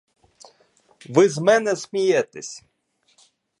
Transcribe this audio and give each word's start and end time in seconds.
Ви 1.09 1.29
з 1.29 1.37
мене 1.37 1.75
смієтесь. 1.75 2.63